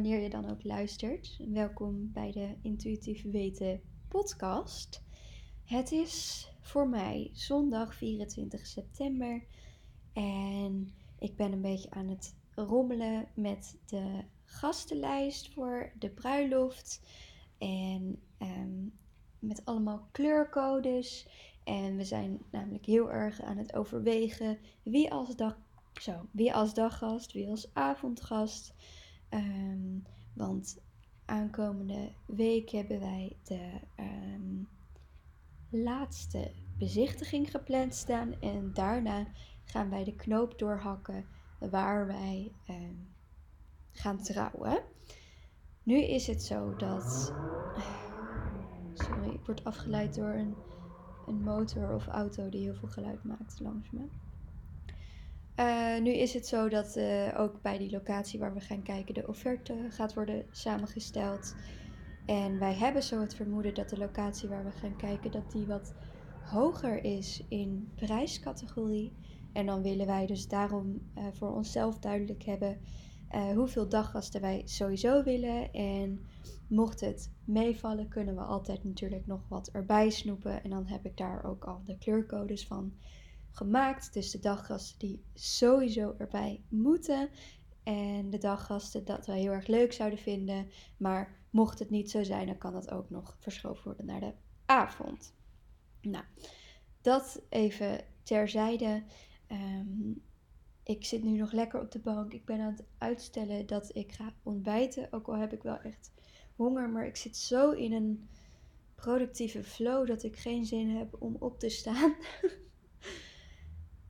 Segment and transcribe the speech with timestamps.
[0.00, 1.36] Wanneer je dan ook luistert.
[1.48, 5.02] Welkom bij de Intuïtief Weten podcast.
[5.64, 9.46] Het is voor mij zondag 24 september
[10.12, 17.00] en ik ben een beetje aan het rommelen met de gastenlijst voor de bruiloft.
[17.58, 18.86] En ehm,
[19.38, 21.28] met allemaal kleurcodes.
[21.64, 25.58] En we zijn namelijk heel erg aan het overwegen wie als, dag,
[26.00, 28.74] zo, wie als daggast, wie als avondgast.
[29.30, 29.98] Ehm,
[30.32, 30.82] want
[31.24, 34.62] aankomende week hebben wij de ehm,
[35.68, 38.40] laatste bezichtiging gepland staan.
[38.40, 39.26] En daarna
[39.64, 41.26] gaan wij de knoop doorhakken
[41.58, 42.52] waar wij
[43.92, 44.82] gaan trouwen.
[45.82, 47.34] Nu is het zo dat.
[48.94, 50.64] Sorry, ik word afgeleid door een,
[51.24, 54.08] een motor of auto die heel veel geluid maakt langs me.
[55.60, 59.14] Uh, nu is het zo dat uh, ook bij die locatie waar we gaan kijken
[59.14, 61.54] de offerte gaat worden samengesteld.
[62.26, 65.66] En wij hebben zo het vermoeden dat de locatie waar we gaan kijken dat die
[65.66, 65.94] wat
[66.42, 69.12] hoger is in prijscategorie.
[69.52, 72.80] En dan willen wij dus daarom uh, voor onszelf duidelijk hebben
[73.54, 75.72] hoeveel daggasten wij sowieso willen.
[75.72, 76.20] En
[76.68, 80.62] mocht het meevallen, kunnen we altijd natuurlijk nog wat erbij snoepen.
[80.62, 82.92] En dan heb ik daar ook al de kleurcodes van
[83.50, 84.12] gemaakt.
[84.12, 87.28] Dus de daggasten die sowieso erbij moeten.
[87.82, 90.70] En de daggasten dat we heel erg leuk zouden vinden.
[90.96, 94.32] Maar mocht het niet zo zijn, dan kan dat ook nog verschoven worden naar de
[94.66, 95.34] avond.
[96.00, 96.24] Nou,
[97.00, 99.02] dat even terzijde.
[99.48, 100.22] Um,
[100.82, 102.32] ik zit nu nog lekker op de bank.
[102.32, 105.08] Ik ben aan het uitstellen dat ik ga ontbijten.
[105.10, 106.12] Ook al heb ik wel echt
[106.56, 106.88] honger.
[106.88, 108.28] Maar ik zit zo in een
[108.94, 112.14] productieve flow dat ik geen zin heb om op te staan.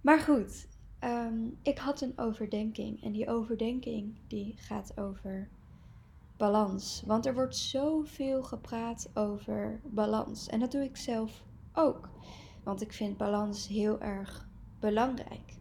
[0.00, 0.68] maar goed,
[0.98, 3.02] ehm, ik had een overdenking.
[3.02, 5.48] En die overdenking die gaat over
[6.36, 7.02] balans.
[7.06, 10.46] Want er wordt zoveel gepraat over balans.
[10.46, 12.10] En dat doe ik zelf ook.
[12.64, 15.58] Want ik vind balans heel erg belangrijk.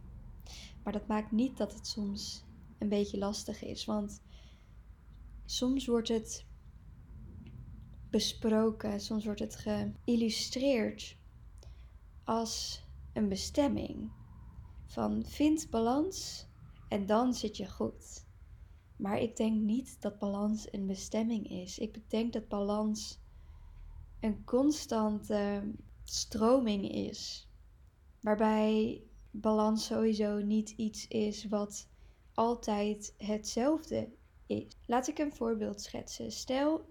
[0.82, 2.44] Maar dat maakt niet dat het soms
[2.78, 3.84] een beetje lastig is.
[3.84, 4.22] Want
[5.44, 6.46] soms wordt het
[8.10, 11.16] besproken, soms wordt het geïllustreerd
[12.24, 14.10] als een bestemming.
[14.90, 16.46] Van vind balans
[16.88, 18.26] en dan zit je goed.
[18.96, 21.78] Maar ik denk niet dat balans een bestemming is.
[21.78, 23.20] Ik denk dat balans
[24.20, 25.72] een constante
[26.04, 27.48] stroming is.
[28.20, 31.88] Waarbij balans sowieso niet iets is wat
[32.34, 34.08] altijd hetzelfde
[34.46, 34.76] is.
[34.86, 36.32] Laat ik een voorbeeld schetsen.
[36.32, 36.84] Stel,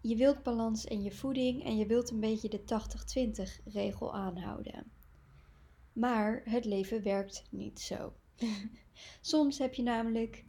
[0.00, 2.60] je wilt balans in je voeding en je wilt een beetje de
[3.60, 4.93] 80-20 regel aanhouden.
[5.94, 8.12] Maar het leven werkt niet zo.
[9.20, 10.44] Soms heb je namelijk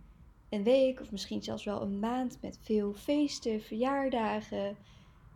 [0.49, 4.77] een week of misschien zelfs wel een maand met veel feesten, verjaardagen,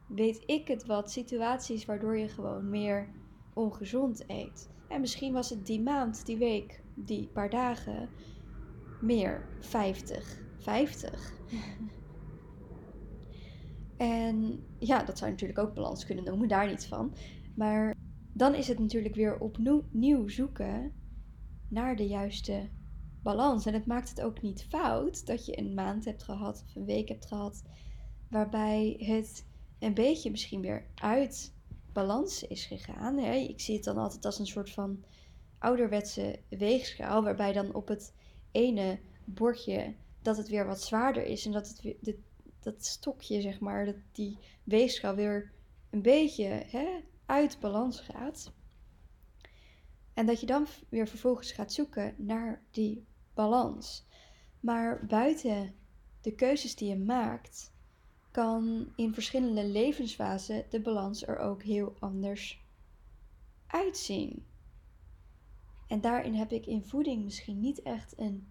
[0.05, 3.09] weet ik het wat, situaties waardoor je gewoon meer
[3.53, 4.69] ongezond eet.
[4.87, 8.09] En misschien was het die maand, die week, die paar dagen
[8.97, 11.33] meer 50, 50.
[13.97, 17.15] en ja, dat zou je natuurlijk ook balans kunnen noemen, daar niet van.
[17.55, 17.98] Maar
[18.39, 20.93] dan is het natuurlijk weer opnieuw zoeken
[21.67, 22.69] naar de juiste
[23.23, 23.65] balans.
[23.65, 26.85] En het maakt het ook niet fout dat je een maand hebt gehad of een
[26.85, 27.63] week hebt gehad
[28.29, 29.45] waarbij het
[29.79, 31.53] een beetje misschien weer uit
[31.93, 33.17] balans is gegaan.
[33.17, 33.33] Hè.
[33.33, 35.03] Ik zie het dan altijd als een soort van
[35.57, 38.13] ouderwetse weegschaal, waarbij dan op het
[38.51, 42.17] ene bordje dat het weer wat zwaarder is en dat het
[42.59, 45.51] dat stokje, zeg maar, dat die weegschaal weer
[45.89, 46.87] een beetje hè,
[47.29, 48.51] uit balans gaat.
[50.13, 54.05] En dat je dan weer vervolgens gaat zoeken naar die balans.
[54.59, 55.75] Maar buiten
[56.21, 57.71] de keuzes die je maakt,
[58.31, 62.61] kan in verschillende levensfasen de balans er ook heel anders
[63.67, 64.45] uitzien.
[65.87, 68.47] En daarin heb ik in voeding misschien niet echt een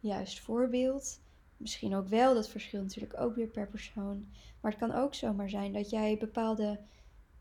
[0.00, 1.20] juist voorbeeld.
[1.56, 4.26] Misschien ook wel, dat verschilt natuurlijk ook weer per persoon.
[4.60, 6.80] Maar het kan ook zomaar zijn dat jij bepaalde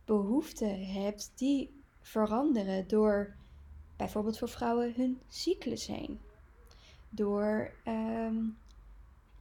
[0.06, 3.36] behoeften hebt die veranderen door
[3.96, 6.20] bijvoorbeeld voor vrouwen hun cyclus heen.
[7.10, 8.44] Door ehm,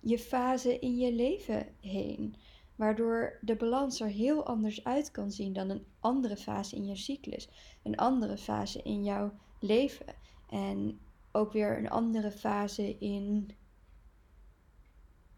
[0.01, 2.35] je fase in je leven heen.
[2.77, 6.97] Waardoor de balans er heel anders uit kan zien dan een andere fase in je
[6.97, 7.49] cyclus.
[7.83, 10.15] Een andere fase in jouw leven.
[10.51, 11.01] En
[11.33, 13.51] ook weer een andere fase in,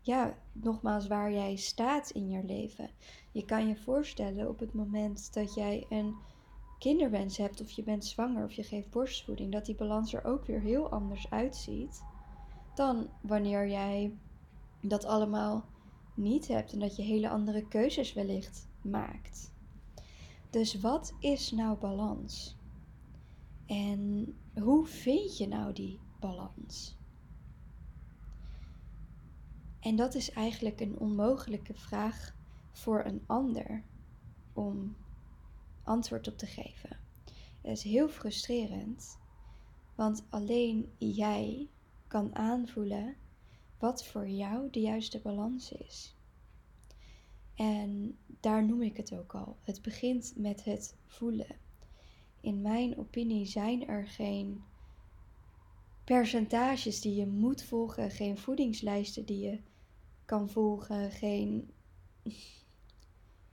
[0.02, 2.90] ja, nogmaals, waar jij staat in je leven.
[3.32, 6.14] Je kan je voorstellen op het moment dat jij een
[6.78, 10.44] kinderwens hebt, of je bent zwanger of je geeft borstvoeding, dat die balans er ook
[10.44, 12.02] weer heel anders uitziet
[12.74, 14.16] dan wanneer jij
[14.80, 15.64] dat allemaal
[16.14, 19.52] niet hebt en dat je hele andere keuzes wellicht maakt.
[20.50, 22.56] Dus wat is nou balans?
[23.66, 26.96] En hoe vind je nou die balans?
[29.82, 32.34] En dat is eigenlijk een onmogelijke vraag
[32.70, 33.82] voor een ander
[34.52, 34.96] om
[35.82, 36.98] antwoord op te geven.
[37.60, 39.18] Het is heel frustrerend,
[39.94, 41.68] want alleen jij
[42.06, 43.16] kan aanvoelen
[43.78, 46.16] wat voor jou de juiste balans is.
[47.54, 49.56] En daar noem ik het ook al.
[49.62, 51.56] Het begint met het voelen.
[52.40, 54.62] In mijn opinie zijn er geen
[56.04, 59.58] percentages die je moet volgen, geen voedingslijsten die je
[60.24, 61.70] kan volgen, geen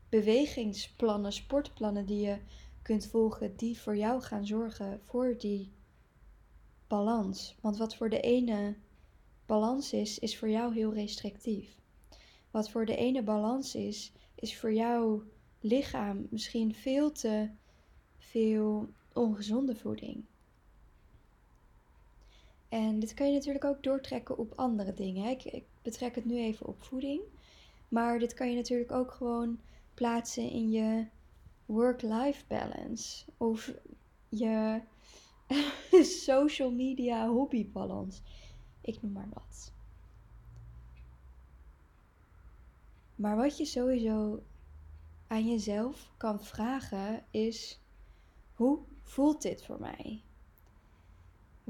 [0.10, 2.38] bewegingsplannen, sportplannen die je
[2.82, 5.72] kunt volgen, die voor jou gaan zorgen voor die
[6.88, 7.56] balans.
[7.62, 8.76] Want wat voor de ene
[9.46, 11.78] balans is, is voor jou heel restrictief.
[12.52, 15.24] Wat voor de ene balans is, is voor jouw
[15.60, 17.50] lichaam misschien veel te
[18.18, 20.26] veel ongezonde voeding.
[22.70, 25.30] En dit kan je natuurlijk ook doortrekken op andere dingen.
[25.30, 27.22] Ik, ik betrek het nu even op voeding.
[27.88, 29.60] Maar dit kan je natuurlijk ook gewoon
[29.94, 31.06] plaatsen in je
[31.66, 33.26] work-life balance.
[33.38, 33.72] Of
[34.30, 34.82] je
[36.26, 38.22] social media hobby balance.
[38.82, 39.72] Ik noem maar wat.
[43.16, 44.44] Maar wat je sowieso
[45.28, 47.80] aan jezelf kan vragen is:
[48.54, 50.22] hoe voelt dit voor mij?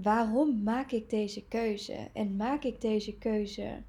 [0.02, 2.10] Waarom maak ik deze keuze?
[2.14, 3.84] En maak ik deze keuze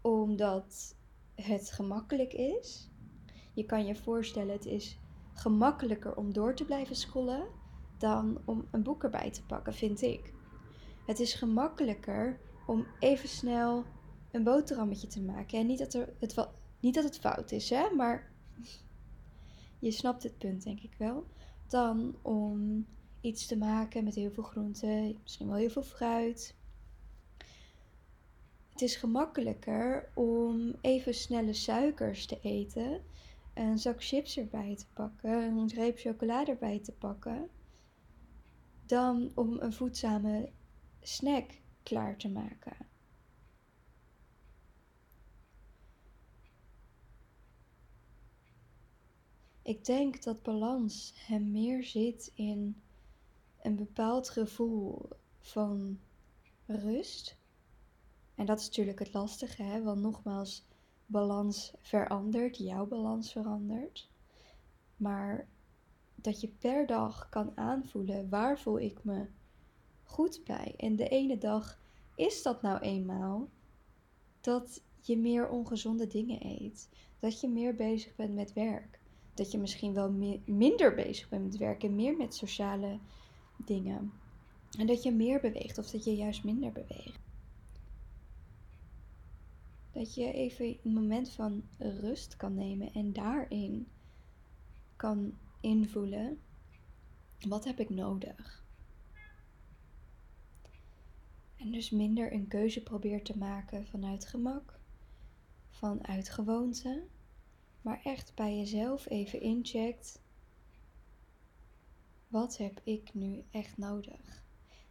[0.00, 0.96] omdat
[1.34, 2.90] het gemakkelijk is?
[3.54, 4.98] Je kan je voorstellen, het is
[5.32, 7.46] gemakkelijker om door te blijven scrollen
[7.98, 10.32] dan om een boek erbij te pakken, vind ik.
[11.06, 13.84] Het is gemakkelijker om even snel
[14.30, 15.58] een boterhammetje te maken.
[15.58, 16.48] En niet dat, er, het,
[16.80, 17.90] niet dat het fout is, hè?
[17.96, 18.32] maar
[19.78, 21.26] je snapt het punt, denk ik wel.
[21.66, 22.86] Dan om
[23.20, 26.56] iets te maken met heel veel groenten, misschien wel heel veel fruit.
[28.68, 33.02] Het is gemakkelijker om even snelle suikers te eten,
[33.54, 37.48] een zak chips erbij te pakken, een reep chocolade erbij te pakken,
[38.86, 40.50] dan om een voedzame
[41.00, 41.50] snack
[41.82, 42.76] klaar te maken.
[49.62, 52.82] Ik denk dat balans hem meer zit in
[53.62, 55.08] een bepaald gevoel
[55.38, 55.98] van
[56.66, 57.36] rust.
[58.34, 59.82] En dat is natuurlijk het lastige, hè?
[59.82, 60.66] want nogmaals,
[61.06, 64.08] balans verandert, jouw balans verandert.
[64.96, 65.48] Maar
[66.14, 69.26] dat je per dag kan aanvoelen waar voel ik me
[70.02, 70.74] goed bij.
[70.76, 71.78] En de ene dag
[72.14, 73.48] is dat nou eenmaal
[74.40, 76.88] dat je meer ongezonde dingen eet.
[77.18, 79.00] Dat je meer bezig bent met werk.
[79.34, 80.10] Dat je misschien wel
[80.44, 82.98] minder bezig bent met werk en meer met sociale
[83.64, 84.12] dingen.
[84.78, 87.18] En dat je meer beweegt of dat je juist minder beweegt.
[89.92, 93.86] Dat je even een moment van rust kan nemen en daarin
[94.96, 96.38] kan invoelen:
[97.40, 98.66] wat heb ik nodig?
[101.56, 104.80] En dus minder een keuze probeert te maken vanuit gemak,
[105.68, 107.02] vanuit gewoonte,
[107.82, 110.20] maar echt bij jezelf even incheckt
[112.28, 114.44] wat heb ik nu echt nodig?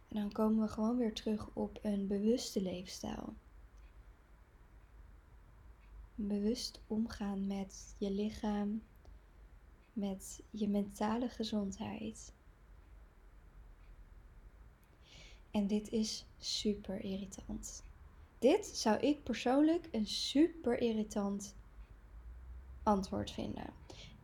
[0.08, 3.34] En dan komen we gewoon weer terug op een bewuste leefstijl.
[6.14, 8.82] Bewust omgaan met je lichaam,
[9.92, 12.32] met je mentale gezondheid.
[15.50, 17.84] En dit is super irritant.
[18.38, 21.56] Dit zou ik persoonlijk een super irritant
[22.82, 23.72] antwoord vinden.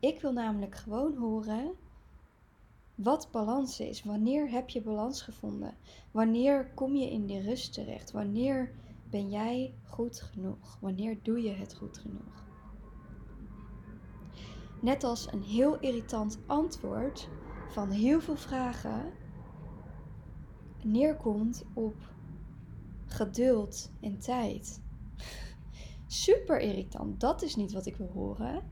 [0.00, 1.74] Ik wil namelijk gewoon horen
[2.94, 4.02] wat balans is.
[4.02, 5.76] Wanneer heb je balans gevonden?
[6.10, 8.10] Wanneer kom je in die rust terecht?
[8.10, 8.74] Wanneer
[9.10, 10.78] ben jij goed genoeg?
[10.80, 12.44] Wanneer doe je het goed genoeg?
[14.80, 17.28] Net als een heel irritant antwoord
[17.68, 19.12] van heel veel vragen
[20.82, 21.96] neerkomt op
[23.06, 24.82] geduld en tijd.
[26.06, 27.20] Super irritant.
[27.20, 28.62] Dat is niet wat ik wil horen.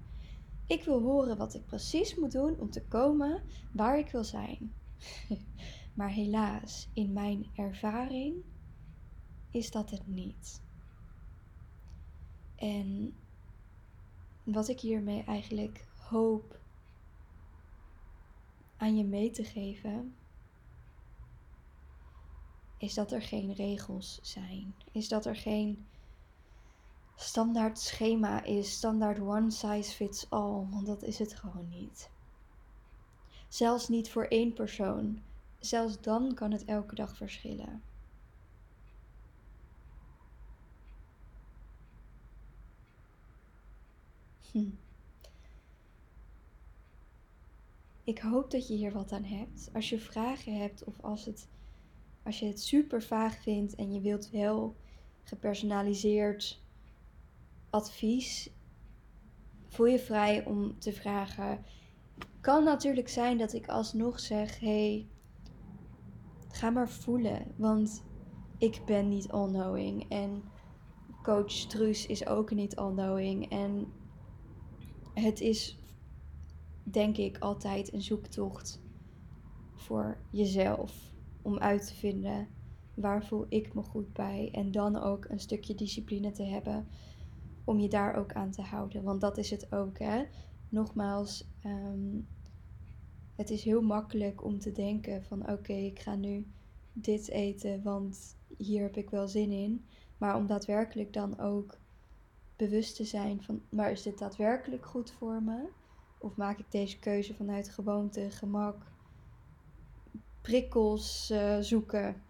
[0.72, 4.74] Ik wil horen wat ik precies moet doen om te komen waar ik wil zijn.
[5.96, 8.34] maar helaas, in mijn ervaring
[9.50, 10.62] is dat het niet.
[12.56, 13.14] En
[14.44, 16.60] wat ik hiermee eigenlijk hoop
[18.76, 20.16] aan je mee te geven,
[22.78, 24.74] is dat er geen regels zijn.
[24.92, 25.86] Is dat er geen
[27.22, 32.10] standaard schema is, standaard one size fits all, want dat is het gewoon niet.
[33.48, 35.22] Zelfs niet voor één persoon.
[35.58, 37.82] Zelfs dan kan het elke dag verschillen.
[44.50, 44.70] Hm.
[48.04, 49.70] Ik hoop dat je hier wat aan hebt.
[49.72, 51.48] Als je vragen hebt of als, het,
[52.22, 54.76] als je het super vaag vindt en je wilt wel
[55.22, 56.61] gepersonaliseerd
[57.72, 58.50] advies,
[59.68, 61.64] voel je vrij om te vragen.
[62.40, 65.08] Kan natuurlijk zijn dat ik alsnog zeg: hey,
[66.48, 68.04] ga maar voelen, want
[68.58, 70.42] ik ben niet all-knowing en
[71.22, 73.92] coach Truus is ook niet all-knowing en
[75.14, 75.78] het is
[76.82, 78.82] denk ik altijd een zoektocht
[79.74, 81.12] voor jezelf
[81.42, 82.48] om uit te vinden
[82.94, 86.88] waar voel ik me goed bij en dan ook een stukje discipline te hebben
[87.64, 89.02] om je daar ook aan te houden.
[89.02, 90.24] Want dat is het ook, hè.
[90.68, 92.20] Nogmaals, ehm,
[93.36, 96.46] het is heel makkelijk om te denken van oké, ik ga nu
[96.92, 99.84] dit eten, want hier heb ik wel zin in.
[100.18, 101.78] Maar om daadwerkelijk dan ook
[102.56, 105.68] bewust te zijn van, maar is dit daadwerkelijk goed voor me?
[106.18, 108.86] Of maak ik deze keuze vanuit gewoonte, gemak,
[110.40, 112.22] prikkels uh, zoeken?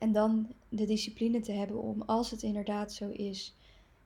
[0.00, 3.56] En dan de discipline te hebben om, als het inderdaad zo is,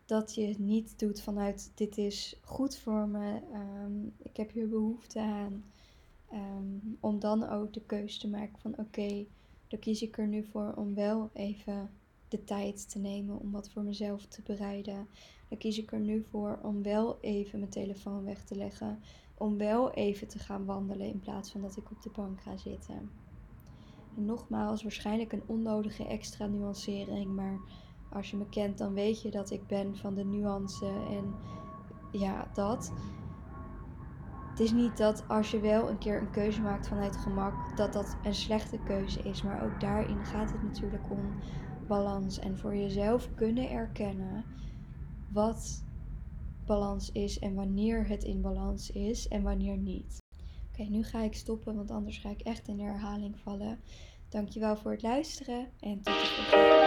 [0.04, 3.40] dat je het niet doet vanuit dit is goed voor me,
[3.84, 5.64] um, ik heb hier behoefte aan.
[6.32, 9.26] Um, om dan ook de keuze te maken van oké,
[9.68, 11.90] dan kies ik er nu voor om wel even
[12.28, 15.08] de tijd te nemen om wat voor mezelf te bereiden.
[15.48, 19.00] Dan kies ik er nu voor om wel even mijn telefoon weg te leggen.
[19.38, 22.56] Om wel even te gaan wandelen in plaats van dat ik op de bank ga
[22.56, 23.10] zitten.
[24.16, 27.34] En nogmaals, waarschijnlijk een onnodige extra nuancering.
[27.34, 27.58] Maar
[28.08, 31.34] als je me kent, dan weet je dat ik ben van de nuance en
[32.10, 32.92] ja, dat.
[34.50, 37.92] Het is niet dat als je wel een keer een keuze maakt vanuit gemak, dat
[37.92, 39.42] dat een slechte keuze is.
[39.42, 41.38] Maar ook daarin gaat het natuurlijk om
[41.86, 42.38] balans.
[42.38, 44.46] En voor jezelf kunnen erkennen
[45.26, 45.84] wat
[46.64, 50.23] balans is en wanneer het in balans is en wanneer niet.
[50.78, 53.80] Oké, nu ga ik stoppen, want anders ga ik echt in de herhaling vallen.
[54.28, 56.84] Dankjewel voor het luisteren en tot de volgende.